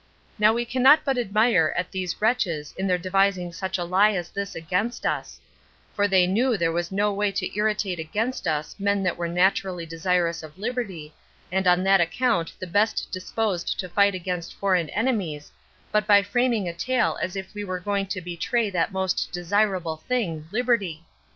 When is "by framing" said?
16.07-16.67